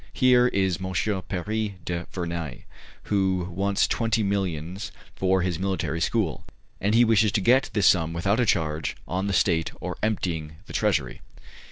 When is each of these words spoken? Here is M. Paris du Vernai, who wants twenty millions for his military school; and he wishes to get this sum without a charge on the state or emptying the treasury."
Here 0.13 0.47
is 0.47 0.79
M. 0.83 0.93
Paris 1.29 1.71
du 1.85 2.07
Vernai, 2.11 2.63
who 3.03 3.47
wants 3.51 3.87
twenty 3.87 4.23
millions 4.23 4.91
for 5.15 5.43
his 5.43 5.59
military 5.59 6.01
school; 6.01 6.43
and 6.79 6.95
he 6.95 7.05
wishes 7.05 7.31
to 7.33 7.39
get 7.39 7.69
this 7.73 7.85
sum 7.85 8.11
without 8.11 8.39
a 8.39 8.45
charge 8.47 8.97
on 9.07 9.27
the 9.27 9.33
state 9.33 9.71
or 9.79 9.99
emptying 10.01 10.55
the 10.65 10.73
treasury." 10.73 11.21